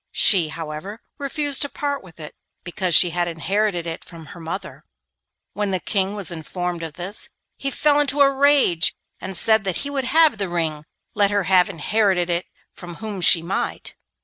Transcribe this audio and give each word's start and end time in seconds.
She, 0.13 0.47
however, 0.47 1.03
refused 1.19 1.61
to 1.61 1.69
part 1.69 2.01
with 2.03 2.19
it, 2.19 2.33
because 2.63 2.95
she 2.95 3.11
had 3.11 3.27
inherited 3.27 3.85
it 3.85 4.03
from 4.03 4.25
her 4.33 4.39
mother. 4.39 4.83
When 5.53 5.69
the 5.69 5.79
King 5.79 6.15
was 6.15 6.31
informed 6.31 6.81
of 6.81 6.93
this 6.93 7.29
he 7.55 7.69
fell 7.69 7.99
into 7.99 8.21
a 8.21 8.31
rage, 8.33 8.95
and 9.19 9.37
said 9.37 9.63
that 9.65 9.75
he 9.85 9.91
would 9.91 10.05
have 10.05 10.39
the 10.39 10.49
ring, 10.49 10.85
let 11.13 11.29
her 11.29 11.43
have 11.43 11.69
inherited 11.69 12.31
it 12.31 12.47
from 12.71 12.95
whom 12.95 13.21
she 13.21 13.43
might. 13.43 13.93